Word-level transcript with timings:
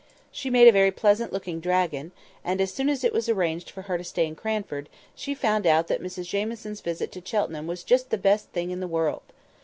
She 0.31 0.49
made 0.49 0.67
a 0.67 0.71
very 0.71 0.89
pleasant 0.89 1.31
looking 1.31 1.59
dragon; 1.59 2.11
and, 2.43 2.59
as 2.59 2.73
soon 2.73 2.89
as 2.89 3.03
it 3.03 3.13
was 3.13 3.29
arranged 3.29 3.69
for 3.69 3.83
her 3.83 4.03
stay 4.03 4.25
in 4.25 4.33
Cranford, 4.33 4.89
she 5.13 5.35
found 5.35 5.67
out 5.67 5.89
that 5.89 6.01
Mrs 6.01 6.27
Jamieson's 6.27 6.81
visit 6.81 7.11
to 7.11 7.21
Cheltenham 7.23 7.67
was 7.67 7.83
just 7.83 8.09
the 8.09 8.17
best 8.17 8.49
thing 8.49 8.71
in 8.71 8.79
the 8.79 8.87
world. 8.87 9.21